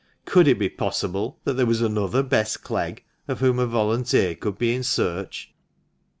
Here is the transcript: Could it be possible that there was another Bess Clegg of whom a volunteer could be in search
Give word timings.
Could 0.25 0.47
it 0.47 0.57
be 0.57 0.67
possible 0.67 1.37
that 1.43 1.53
there 1.57 1.67
was 1.67 1.79
another 1.79 2.23
Bess 2.23 2.57
Clegg 2.57 3.03
of 3.27 3.39
whom 3.39 3.59
a 3.59 3.67
volunteer 3.67 4.33
could 4.33 4.57
be 4.57 4.73
in 4.73 4.81
search 4.81 5.53